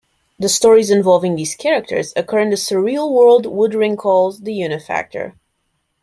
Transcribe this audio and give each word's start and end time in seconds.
The 0.39 0.49
stories 0.49 0.89
involving 0.89 1.35
these 1.35 1.53
characters 1.55 2.11
occur 2.15 2.39
in 2.39 2.49
the 2.49 2.55
surreal 2.55 3.11
world 3.13 3.45
Woodring 3.45 3.99
calls 3.99 4.39
the 4.39 4.51
Unifactor. 4.59 5.33